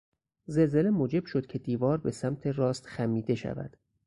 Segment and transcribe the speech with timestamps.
[0.45, 3.77] زلزله موجب شد که دیوار به سمت راست خمیده شود.